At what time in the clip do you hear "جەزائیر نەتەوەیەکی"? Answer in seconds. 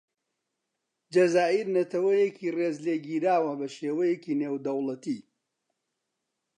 1.13-2.53